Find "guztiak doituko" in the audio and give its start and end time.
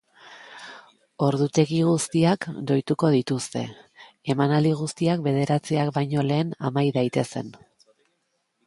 1.87-3.11